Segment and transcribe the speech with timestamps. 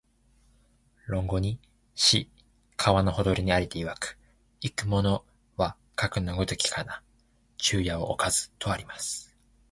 [1.05, 1.59] 論語に、
[1.93, 2.27] 「子、
[2.75, 4.17] 川のほとりに在りていわく、
[4.59, 5.23] 逝く者
[5.57, 7.03] はかくの如きかな、
[7.59, 9.31] 昼夜をおかず」とあります